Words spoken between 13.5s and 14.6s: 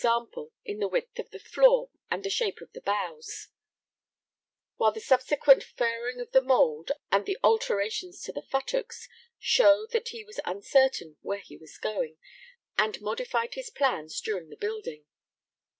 his plans during the